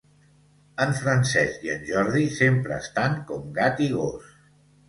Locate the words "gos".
4.01-4.35